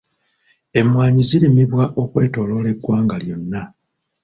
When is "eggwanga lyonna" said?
2.73-3.61